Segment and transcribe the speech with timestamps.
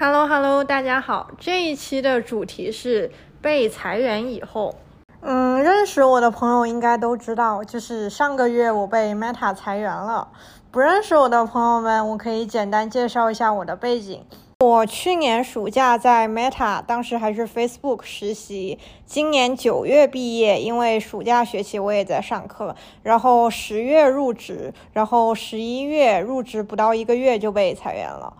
[0.00, 3.10] Hello Hello，大家好，这一期的主题是
[3.42, 4.76] 被裁员以后。
[5.22, 10.28] 嗯，认识我的朋友应该都知道，就是上个月我被 Meta 裁员了。
[10.70, 14.24] 不认识我的朋友们，我可以简单介绍一下我的背景。
[14.60, 28.32] 我去年暑假在 Meta，当时还是 Facebook 实习，今年九月毕业，因为暑假学期我也在上课，然后十月入职，然后十一月入职不到一个月就被裁员了。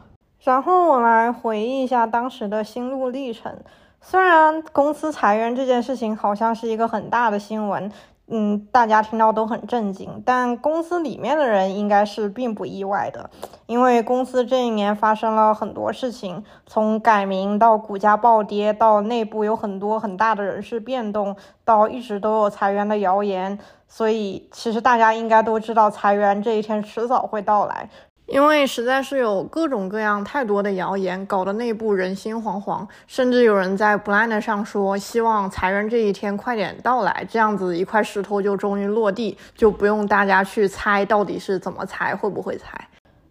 [0.49, 3.55] 然后我来回忆一下当时的心路历程。
[4.01, 7.93] 虽然公司裁员这件事情好像是一个很大的新闻，
[8.29, 13.29] 嗯，大家听到都很震惊，但公司里面的人应该是并不意外的，
[13.67, 27.91] 因为公司这一年发生了很多事情，从改名到股价暴跌，到内部有很多很大的人事变动，到一直都有裁员的谣言，所以其实大家应该都知道裁员这一天迟早会到来。
[28.29, 42.88] 因为实在是有各种各样太多的谣言，搞得内部人心惶惶，甚至有人在 Blind 上说，希望裁员这一天快点到来，这样子一块石头就终于落地，就不用大家去猜到底是怎么裁，会不会裁。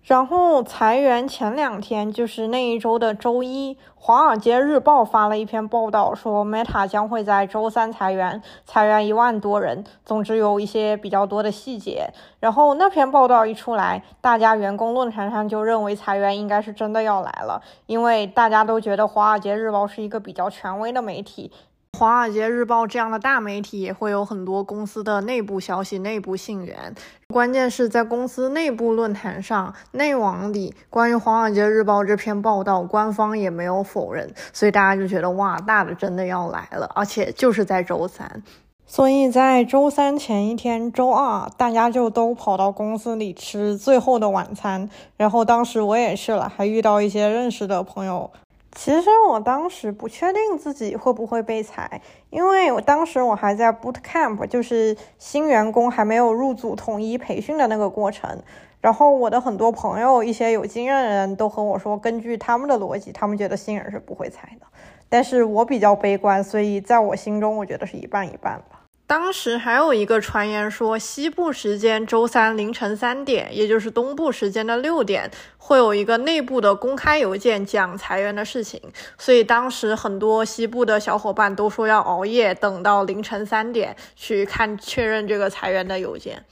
[0.08, 9.84] 然后裁员前两天，就是那一周的周一，《华尔街日报》发了一篇报道，说 Meta 将会在周三裁员，裁员一万多人。
[10.06, 12.14] 总之有一些比较多的细节。
[12.40, 21.52] 然后那篇报道一出来，大家员工论坛上就认为裁员应该是真的要来了，因为大家都觉得《华尔街日报》是一个比较权威的媒体。
[21.98, 26.94] 华尔街日报这样的大媒体也会有很多公司的内部消息、内部信源。
[27.34, 38.44] 关键是在公司内部论坛上、内网里，关于华尔街日报这篇报道，官方也没有否认，所以大家就觉得哇，大的真的要来了，而且就是在周三。
[38.86, 44.88] 所以在周三前一天，周二，大家就都跑到公司里吃最后的晚餐。
[45.18, 48.30] 然后当时我也去了，还遇到一些认识的朋友。
[48.78, 58.40] 其实我当时不确定自己会不会被裁，因为我当时我还在 boot camp，就是新员工还没有入组统一培训的那个过程。
[58.80, 64.68] 然后我的很多朋友，一些有经验的人都和我说，根据他们的逻辑，他们觉得新人是不会裁的。
[65.10, 68.77] 但是我比较悲观，所以在我心中，我觉得是一半一半吧。
[69.08, 78.82] 当时还有一个传言说，西部时间周三凌晨三点，也就是东部时间的六点，会有一个内部的公开邮件讲裁员的事情。
[79.18, 86.44] 所以当时很多西部的小伙伴都说要熬夜等到凌晨三点去看确认这个裁员的邮件。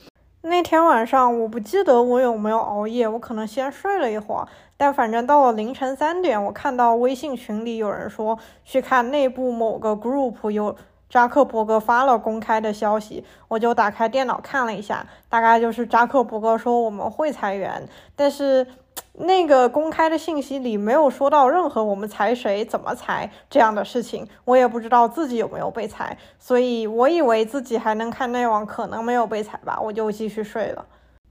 [0.43, 10.73] 那天晚上我不记得我有没有熬夜，我可能先睡了一会儿，但反正到了凌晨三点，我看到微信群里有人说去看内部某个 group 有。
[11.09, 18.67] 扎克伯格发了公开的消息，我就打开电脑看了一下，大概就是扎克伯格说我们会裁员，但是
[19.13, 30.85] 那个公开的信息里没有说到任何我们裁谁、怎么裁这样的事情，我也不知道自己有没有被裁，所以我以为自己还能看内网，可能没有被裁吧，我就继续睡了。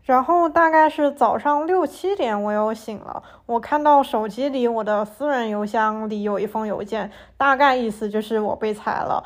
[0.05, 9.25] 然后大概是早上六七点，我又醒了，我看到手机里我的私人邮箱里有一封邮件，大概意思就是我被裁了。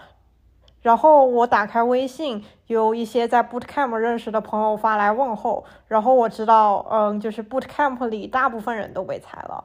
[0.81, 9.65] 然后我打开微信，有一些在 Boot Camp 认识的朋友发来问候，然后我知道，嗯，就是 Boot Camp 里大部分人都被裁了。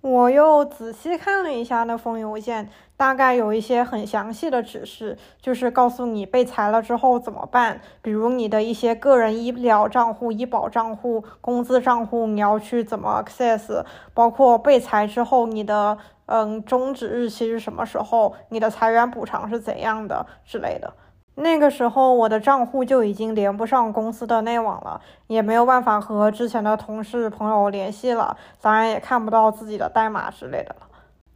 [0.00, 15.98] 我又仔细看了一下那封邮件，大概有一些很详细的指示，就是告诉你被裁了之后怎么办，比如你的一些个人医疗账户、医保账户、工资账户，你要去怎么 access，包括被裁之后你的。
[16.26, 18.34] 嗯，终止日期是什么时候？
[18.48, 20.92] 你的裁员补偿是怎样的之类的？
[21.36, 30.86] 那个时候我的账户就已经连不上公司的内网了，也没有办法和之前的同事朋友联系了，当然也看不到自己的代码之类的了。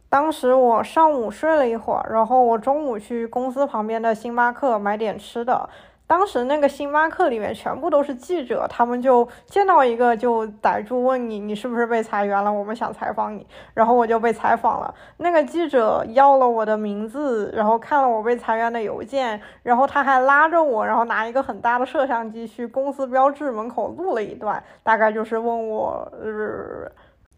[0.07, 5.69] 当时我上午睡了一会儿，然后我中午去公司旁边的星巴克买点吃的。
[6.09, 12.51] 当时那个星巴克里面全部都是记者，他们就见到一个就逮住问你，你是不是被裁员了？
[12.51, 14.91] 我们想采访你，然后我就被采访了。
[15.17, 26.91] 那个记者要了我的名字，然后看了我被裁员的邮件，然后他还拉着我，然后拿一个很大的摄像机去公司标志门口录了一段，大概就是问我，呃，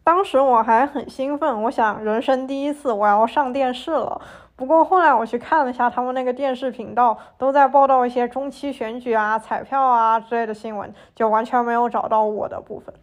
[0.04, 4.20] 当时我还很兴奋，我想人生第一次我要上电视了。
[4.56, 12.94] 不过后来我去看了一下他们那个电视频道，都在报道一些中期选举啊、彩票啊之类的新闻，就完全没有找到我的部分。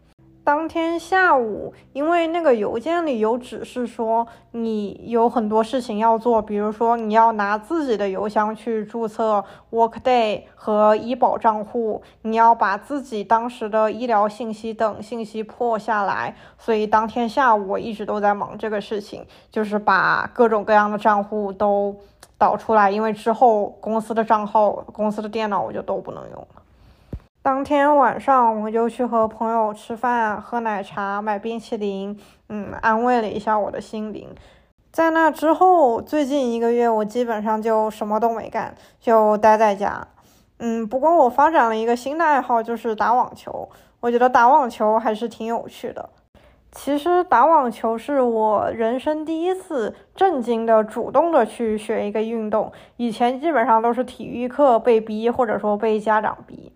[0.49, 16.35] 当天下午，因为那个邮件里有指示说你有很多事情要做，比如说你要拿自己的邮箱去注册 Workday 和医保账户，你要把自己当时的医疗信息等信息破下来。
[16.57, 21.95] 所以当天下午我一直都在忙这个事情，就是把各种各样的账户都
[22.39, 26.49] 导出来，因为之后公司的账号、公司的电脑我就都不能用。
[27.41, 32.19] 当天晚上，我就去和朋友吃饭、喝奶茶、买冰淇淋，
[32.49, 34.29] 嗯，安慰了一下我的心灵。
[34.91, 40.09] 在那之后，最近一个月，我基本上就什么都没干，就待在家。
[40.59, 43.69] 嗯，不过我发展了一个新的爱好，就是打网球。
[44.01, 46.11] 我觉得打网球还是挺有趣的。
[46.71, 52.71] 其实打网球是我人生第一次正经的、主动的去学一个运动。
[52.97, 56.73] 以前基本上都是体育课被逼，或者说被家长逼。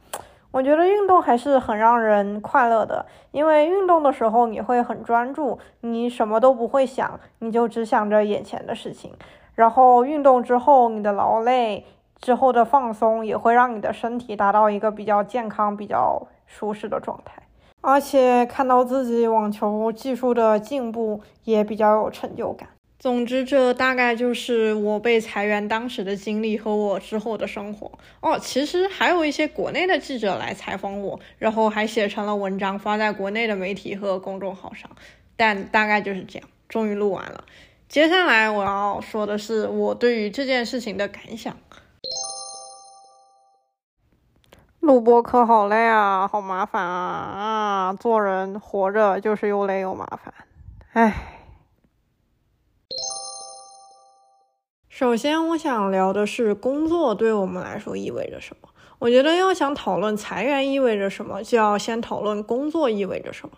[0.52, 9.12] 我觉得运动还是很让人快乐的，因为运动的时候你会很专注，你什么都不会想，你就只想着眼前的事情。
[9.54, 11.86] 然后运动之后，你的劳累
[12.20, 17.42] 之后的放松，也会让你的身体达到一个比较健康、比较舒适的状态。
[17.80, 22.68] 而且看到自己网球技术的进步，也比较有成就感。
[23.02, 27.90] 总之，这大概就是我被裁员当时的经历和我之后的生活
[28.20, 28.38] 哦。
[28.38, 34.88] 其实还有一些国内的记者来采访我，然后还写成了文章发在国内的媒体和公众号上。
[35.36, 37.42] 但大概就是这样，终于录完了。
[37.88, 41.56] 接下来我要说的是我对于这件事情的感想。
[44.78, 47.92] 录播课好累啊，好麻烦啊啊！
[47.94, 50.32] 做人活着就是又累又麻烦，
[50.92, 51.41] 唉。
[55.02, 58.68] 首先，我想聊的是工作对我们来说意味着什么。
[59.00, 63.54] 我觉得要想讨论裁员意味着什么，就要先讨论工作意味着什么。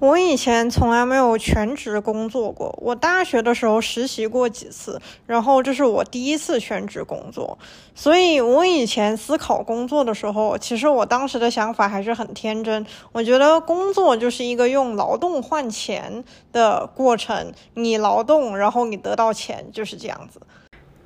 [0.00, 7.56] 我以前从来没有全职工作过，我大学的时候实习过几次，然后这是我第一次全职工作。
[7.94, 12.84] 所以，我以前思考工作的时候，其实我当时的想法还是很天真。
[13.12, 20.40] 我觉得工作就是一个用劳动换钱的过程，你劳动，然后你得到钱，就是这样子。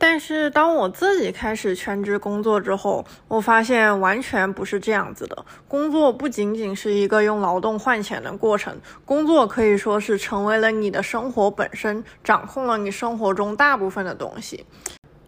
[0.05, 5.47] 但是当我自己开始全职工作之后，我发现完全不是这样子的。
[5.69, 14.67] 工作不仅仅是一个用劳动换钱的过程，工作可以说是成为了你的生活本身，掌控了你生活中大部分的东西。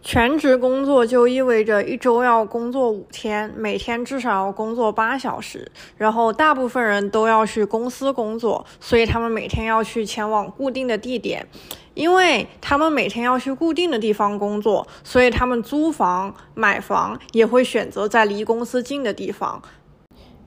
[0.01, 11.47] 全职工作就意味着一周要工作五天，每天至少要工作八小时，然后大部分人都要去公司工作，所以他们每天要去前往固定的地点。
[11.95, 19.59] 因为他们每天要去固定的地方工作，所以他们租房、买房也会选择在离公司近的地方。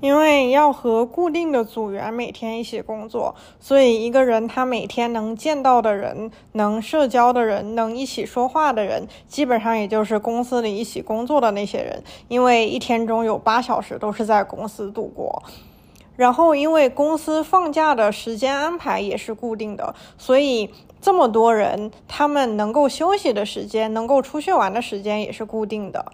[0.00, 12.04] 因为要和固定的组员每天一起工作，所以一个人他每天能见到的人、能社交的人、能一起说话的人，基本上也就是公司里一起工作的那些人。
[12.28, 15.42] 因为一天中有八小时都是在公司度过。
[16.14, 20.68] 然后，因为公司放假的时间安排也是固定的，所以
[21.00, 26.04] 这么多人，他们能够休息的时间、能够出去玩的时间也是固定的。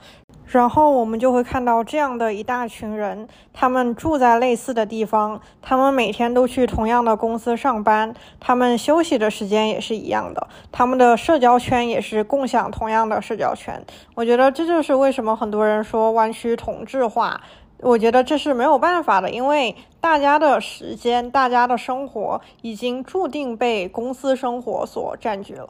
[0.46, 13.82] 然后我们就会看到这样的一大群人，他们住在类似的地方，他们每天都去同样的公司上班，他们休息的时间也是一样的，他们的社交圈也是共享同样的社交圈。
[14.14, 17.40] 我觉得这就是为什么很多人说湾区同质化。
[17.84, 25.68] 我觉得这是没有办法的，因为大家的时间、大家的生活已经注定被公司生活所占据了。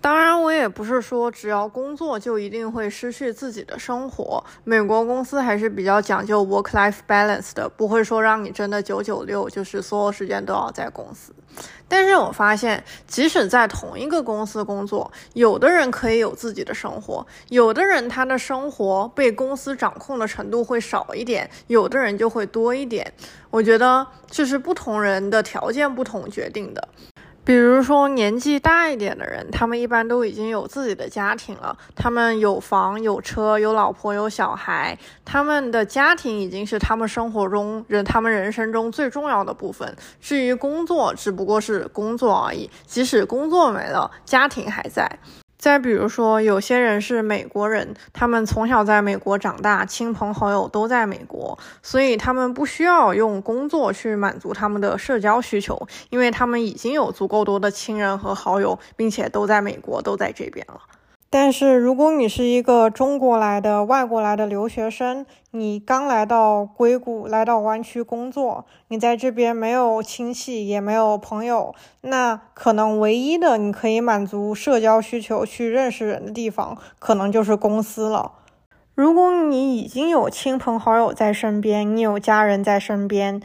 [0.00, 4.44] 当然，我也不是说只要工作就一定会失去自己的生活。
[4.62, 11.32] 美国公司还是比较讲究 work-life balance 的，不会说让你真的九九六，就是所有时间都要在公司。
[11.92, 23.12] 但是我发现，即使在同一个公司工作，有的人可以有自己的生活，有的人他的生活被公司掌控的程度会少一点，有的人就会多一点。
[23.50, 26.88] 我觉得这是不同人的条件不同决定的。
[27.44, 39.96] 比如说年纪大一点的人，他们一般都已经有自己的家庭了，他们有房有车有老婆有小孩，他们的家庭已经是他们生活中人他们人生中最重要的部分。
[40.20, 45.18] 至于工作，只不过是工作而已，即使工作没了，家庭还在。
[45.62, 60.80] 再比如说，有些人是美国人，他们从小在美国长大，亲朋好友都在美国，所以他们不需要用工作去满足他们的社交需求，因为他们已经有足够多的亲人和好友，并且都在美国，都在这边了。
[61.34, 78.32] 但是，如果你是一个中国来的、外国来的留学生，你刚来到硅谷、来到湾区工作，你在这边没有亲戚，也没有朋友，那可能唯一的你可以满足社交需求、去认识人的地方，可能就是公司了。
[78.94, 83.40] 如果你已经有亲朋好友在身边，你有家人在身边。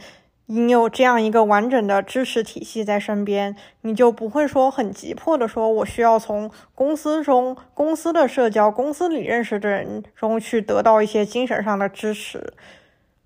[0.50, 12.54] 你有这样一个完整的支持体系在身边，你就不会说很急迫的说，我需要从公司中、公司的社交、公司里认识的人中去得到一些精神上的支持。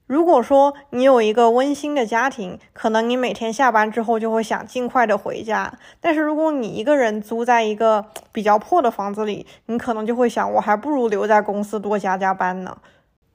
[0.09, 5.79] 如果说你有一个温馨的家庭，可能你每天下班之后就会想尽快的回家。
[6.01, 12.79] 但是如果你一个人租在一个比较破的房子里，你可能就会想，我还不如留在公司多加加班呢。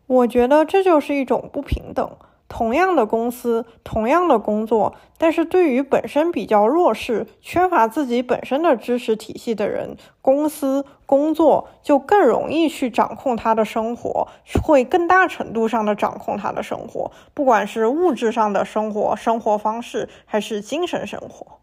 [0.08, 2.18] 我觉得这就是一种不平等。
[2.48, 14.28] 同样的公司，同样的工作，但是对于本身比较弱势、缺乏自己本身的知识体系的人，公司工作就更容易去掌控他的生活，
[14.64, 21.60] 会更大程度上的掌控他的生活，不管是物质上的生活、生活方式，还是精神生活。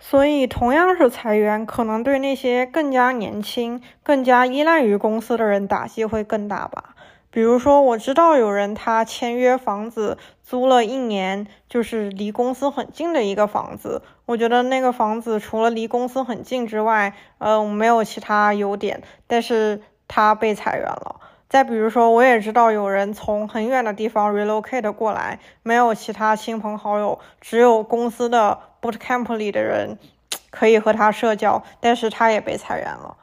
[0.00, 6.93] 所以，同样是裁员，可能对那些更加年轻、更加依赖于公司的人打击会更大吧。
[7.34, 14.02] 比如说，我知道有人他签约房子租了一年，就是离公司很近的一个房子。
[14.24, 19.02] 我觉得那个房子除了离公司很近之外，嗯，没有其他优点。
[19.26, 21.16] 但是他被裁员了。
[21.48, 29.98] 再比如说，我也知道有人从很远的地方 relocate 过来，没有其他亲朋好友，只有公司的 bootcamp 里的人
[30.52, 33.16] 可以和他社交，但是他也被裁员了。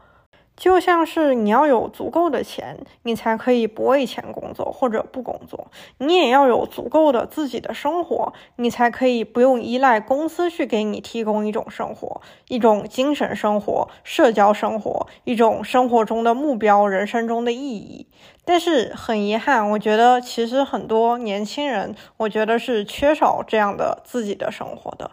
[0.62, 5.66] 就像是你要有足够的钱，你才可以不为钱工作或者不工作；
[5.98, 18.06] 你也要有足够的自己的生活，你才可以不用依赖公司去给你提供一种生活、一种精神生活、社交生活、一种生活中的目标、人生中的意义。
[18.46, 25.10] 但是很遗憾，我觉得其实很多年轻人，我觉得是缺少这样的自己的生活的。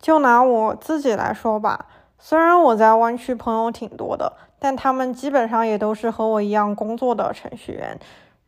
[0.00, 1.86] 就拿我自己来说吧，
[2.18, 4.32] 虽然我在湾区朋友挺多的。
[4.64, 7.98] 但他们基本上也都是和我一样工作的程序员，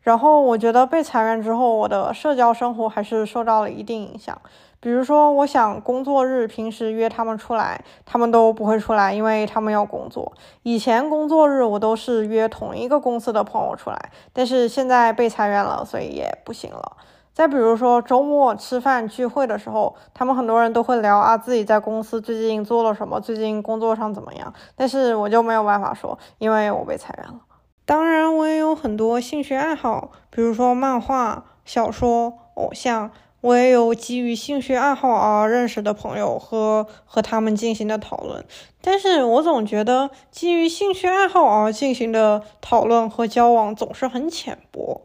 [0.01, 4.35] 然后我觉得被裁员之后，我的社交生活还是受到了一定影响。
[4.79, 10.33] 比如说，我想工作日平时约他们出来，他们都不会出来，因为他们要工作。
[10.63, 16.97] 以前工作日我都是约同一个公司的朋友出来，但是现在被裁员了，所以也不行了。
[17.37, 24.51] 再比如说周末吃饭聚会的时候，他们很多人都会聊啊自己在公司最近做了什么，最近工作上怎么样。
[24.75, 27.39] 但是我就没有办法说，因为我被裁员了。
[27.85, 33.11] 当然，我也有很多兴趣爱好，比如说漫画、小说、偶像。
[33.41, 38.43] 我也有基于兴趣爱好而认识的朋友和和他们进行的讨论。
[38.81, 45.03] 但是我总觉得基于兴趣爱好而进行的讨论和交往总是很浅薄。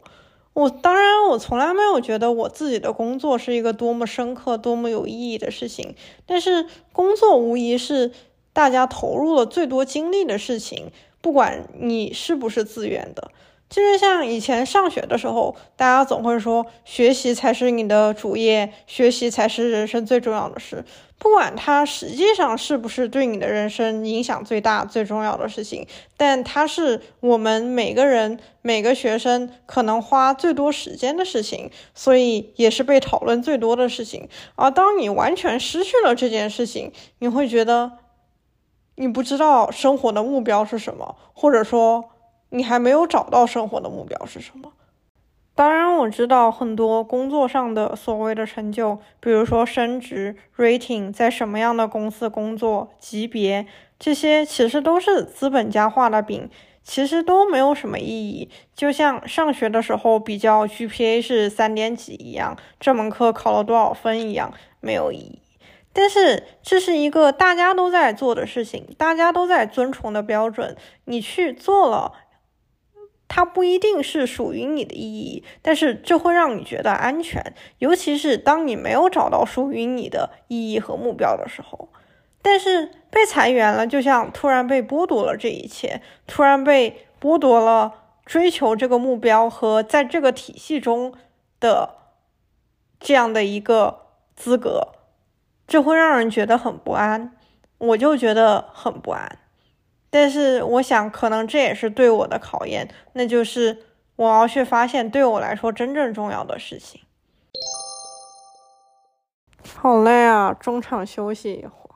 [0.53, 5.95] 我当然，我从来没有觉得我自己的工作是一个多么深刻、多么有意义的事情。
[6.25, 8.11] 但是，工作无疑是
[8.53, 10.91] 大家投入了最多精力的事情，
[11.21, 13.31] 不管你是不是自愿的。
[13.73, 20.85] 就是像以前上学的时候，大家总会说学习才是你的主业，学习才是人生最重要的事。
[21.17, 34.29] 不管它实际上是不是对你的人生影响最大、最重要的事情，但它是我们每个人、每个学生可能花最多时间的事情，所以也是被讨论最多的事情。
[34.53, 37.93] 而当你完全失去了这件事情，你会觉得
[38.97, 42.11] 你不知道生活的目标是什么，或者说。
[42.53, 44.71] 你还没有找到生活的目标是什么？
[45.55, 53.67] 当然，我知道很多工作上的所谓的成就，比如说升职、rating，在什么样的公司工作、级别，
[53.99, 56.49] 这些其实都是资本家画的饼，
[56.83, 58.49] 其实都没有什么意义。
[58.75, 65.39] 就像上学的时候比较 GPA 是三点几一样，这门课考了多少分一样，没有意义。
[65.95, 72.13] 但是这是一个大家都在做的事情，大家都在遵从的标准，你去做了。
[73.27, 81.89] 它不一定是属于你的意义，但是这会让你觉得安全，尤其是当你没有找到属于你的意义和目标的时候。
[82.41, 87.93] 但是被裁员了，就像突然被剥夺了这一切，突然被剥夺了
[88.25, 91.13] 追求这个目标和在这个体系中
[91.61, 91.95] 的
[92.99, 94.89] 这样的一个资格，
[95.65, 97.33] 这会让人觉得很不安。
[97.77, 99.39] 我就觉得很不安。
[100.13, 103.75] 但是我想可能这也是对我的考验那就是
[104.15, 107.01] 我要去发现对我来说真正重要的事情。
[109.75, 111.95] 好累啊中场休息一会儿。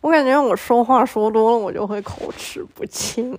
[0.00, 3.38] 我感觉我说话说多了我就会口齿不清。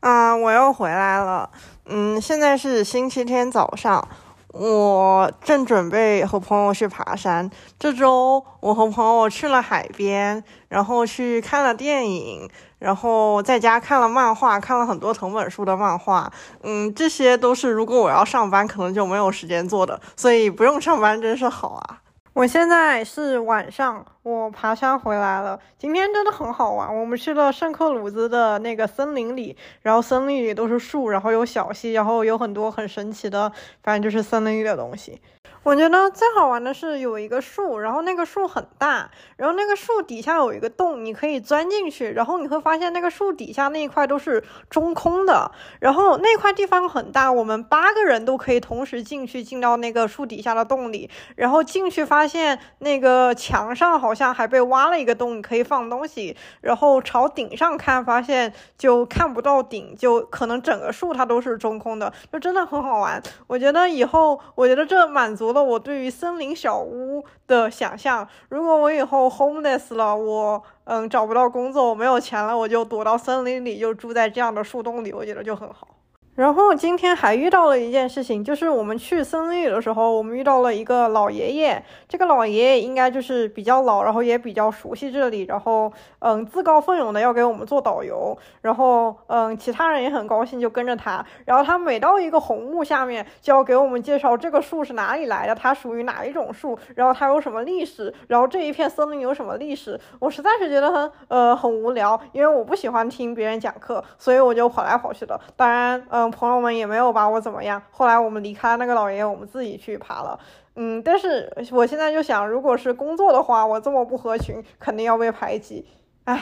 [0.00, 1.48] 啊我又回来了。
[1.84, 4.08] 嗯现在是星期天早上
[4.52, 7.48] 我正准备和朋友去爬山。
[7.78, 16.32] 这周我和朋友去了海边，然后去看了电影，然后在家看了漫画，看了很多藤本树的漫画。
[16.62, 22.00] 嗯，这些都是如果我要上班，可能就没有时间做的，所以不用上班真是好啊。
[22.32, 24.04] 我现在是晚上。
[24.22, 26.94] 我爬山回来了，今天真的很好玩。
[26.94, 33.50] 我们去了圣克鲁兹的那个森林里，然后森林里都是树，然后有小溪，然后有很多很神奇的，
[33.82, 35.22] 反正就是森林里的东西。
[35.62, 63.22] 我觉得最好玩的是有一个树，然后那个树很大，然后那个树底下有一个洞，你可以钻进去，然后你会发现那个树底下那一块都是中空的，然后那块地方很大，我们八个人都可以同时进去，进到那个树底下的洞里，然后进去发现那个墙上好好像还被挖了一个洞，可以放东西，然后朝顶上看，发现就看不到顶，就可能整个树它都是中空的，就真的很好玩。
[63.46, 65.52] 我觉得以后，我觉得这满足。
[65.52, 75.99] 了我对于森林小屋的想象，如果我以后 homeless 了，我嗯找不到工作，我没有钱了，我就躲到森林里，就住在这样的树洞里，我觉得就很好。
[76.40, 81.84] 然后今天还遇到了一件事情，就是我们去森林里的时候，我们遇到了一个老爷爷。
[82.08, 88.34] 这个老爷爷应该就是比较老，然后也比较熟悉这里，然后嗯，自告奋勇的要给我们做导游。
[88.62, 91.22] 然后嗯，其他人也很高兴，就跟着他。
[91.44, 100.00] 然后他每到一个红木下面，就要给我们介绍这个树是哪里来的，它属于哪一种树，然后它有什么历史，然后这一片森林有什么历史。
[100.18, 105.38] 我实在是觉得很呃很无聊，因为我不喜欢听别人讲课，所以我就跑来跑去的。
[105.54, 106.29] 当然嗯。
[106.30, 107.82] 朋友们也没有把我怎么样。
[107.90, 110.38] 后来我们离开那个老爷爷，我们自己去爬了。
[110.76, 115.84] 嗯，但是我现在就想，如果是工作的话，我这么不合群，肯定要被排挤。
[116.24, 116.40] 唉，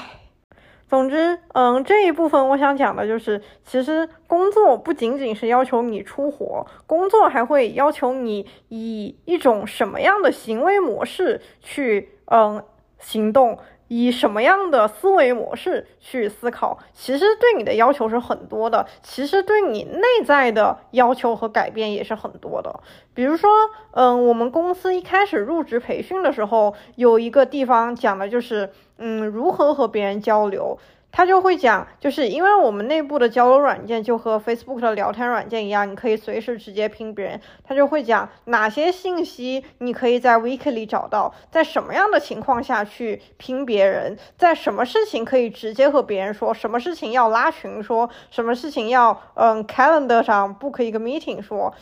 [0.87, 12.63] 总之，嗯，这一部分我想讲的就是，其实工作不仅仅是要求你出活，工作还会要求你以一种什么样的行为模式去，嗯，
[12.99, 13.59] 行动。
[13.89, 18.87] 以什么样的思维模式去思考，其实对你的要求是很多的。
[19.03, 22.81] 其实对你内在的要求和改变也是很多的。
[23.15, 23.51] 比如说，
[23.93, 30.79] 嗯，我们公司一开始入职培训的时候，有一个地方讲的就是，嗯，如何和别人交流。
[31.11, 37.41] 他就会讲，就是因为我们内部的交流软件就和 Facebook 的聊天软件一样，你可以随时直接拼别人。
[37.65, 51.75] 他就会讲哪些信息你可以在 Wiki 里找到，在什么样的情况下去拼别人，在什么事情可以直接和别人说，什么事情要拉群说，什么事情要嗯 Calendar 上 book 一个 meeting 说。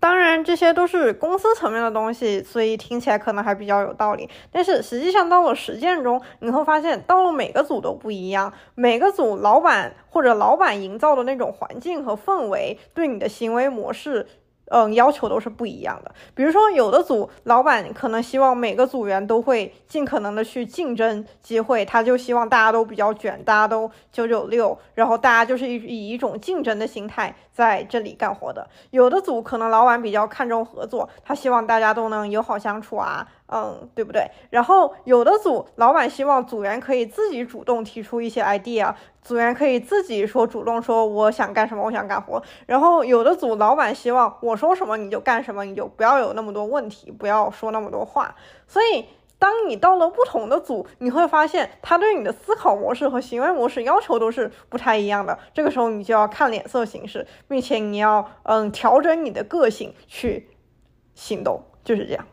[0.00, 4.28] 当然，这些都是公司层面的东西，所以听起来可能还比较有道理。
[4.50, 14.26] 但是实际上到了实践中，你会发现，到了每个组都不一样，每个组老板或者老板营造的那种环境和氛围，对你的行为模式。
[14.70, 16.14] 嗯，要求都是不一样的。
[16.32, 28.68] 比如说，有的组老板可能希望每个组员都会尽可能的去竞争机会，他就希望大家都比较卷，大家都九九六，然后大家就是以一种竞争的心态在这里干活的。
[28.90, 33.26] 有的组可能老板比较看重合作，他希望大家都能友好相处啊。
[33.52, 34.30] 嗯，对不对？
[34.50, 42.40] 然后有的组老板希望组员可以自己主动提出一些 idea，组员可以自己说主动说我想干什么，我想干活。
[42.66, 48.36] 然后有的组老板希望我说什么你就干什么，你就不要有那么多问题，不要说那么多话。
[48.68, 49.06] 所以
[49.40, 55.38] 当你到了不同的组，你会发现他对你的思考模式和行为模式要求都是不太一样的。
[55.52, 60.50] 这个时候你就要看脸色行事，并且你要嗯调整你的个性去
[61.14, 62.24] 行动，就是这样。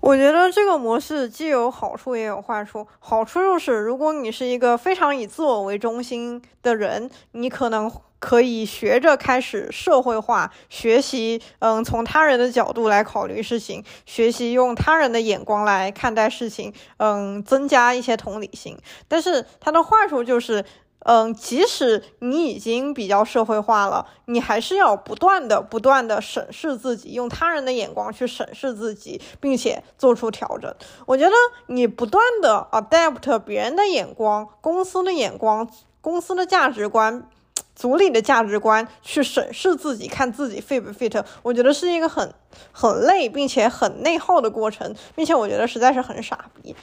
[0.00, 2.86] 我觉得这个模式既有好处也有坏处。
[3.00, 18.78] 好处就是，如果你是一个非常以自我为中心的人，你可能可以学着开始社会化，学习，嗯，从他人的角度来考虑事情，学习用他人的眼光来看待事情，嗯，增加一些同理心。
[19.08, 20.64] 但是它的坏处就是。
[21.00, 30.74] 嗯，即使你已经比较社会化了，你还是要不断的、不断的审视自己，用他人的眼光去审视自己，并且做出调整。
[31.06, 31.32] 我觉得
[31.68, 37.26] 你不断的 adapt 别人的眼光、公司的眼光、公司的价值观、
[37.74, 42.34] 组里的价值观去审视自己，看自己 fit 不 fit，我觉得是一个很
[42.72, 46.74] 很累并且很内耗的过程，并且我觉得实在是很傻逼。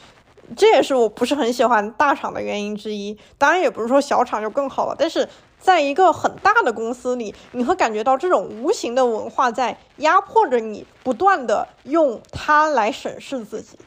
[0.55, 3.17] 这也是我不是很喜欢大厂的原因之一。
[3.37, 5.27] 当然，也不是说小厂就更好了，但是
[5.59, 13.77] 在一个很大的公司里，你会感觉到这种无形的文化在压迫着你，不断的用它来审视自己。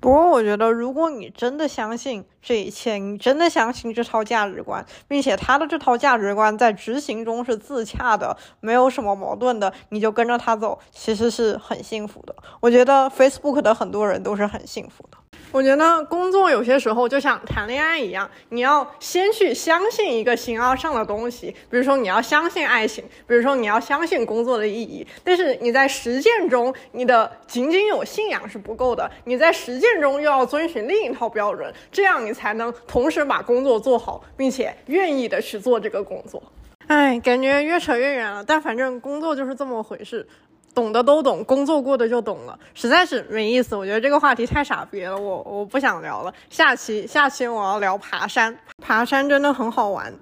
[0.00, 12.36] 不过，我觉得如果你真的相信这一切，你真的相信这套价值观，并且他的这套价值观在执行中是自洽的，没有什么矛盾的，你就跟着他走，其实是很幸福的。
[12.60, 15.07] 我觉得 Facebook 的很多人都是很幸福。
[15.50, 25.06] 我觉得工作有些时候就像谈恋爱一样，你要先去相信一个形而上的东西，比如说你要相信爱情，比如说你要相信工作的意义。
[25.24, 36.42] 但是你在实践中，你的仅仅有信仰是不够的，你在实践中又要遵循另一套标准，这样你才能同时把工作做好，并且愿意的去做这个工作。
[36.88, 40.26] 哎，感觉越扯越远了，但反正工作就是这么回事。
[40.74, 43.74] 懂的都懂，工作过的就懂了，实在是没意思。
[43.74, 46.32] 我觉得这个话题太傻逼了，我我不想聊了。
[46.50, 50.12] 下期下期我要聊爬山，爬山真的很好玩。